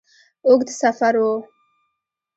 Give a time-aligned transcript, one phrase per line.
[0.47, 1.35] اوږد سفر وو.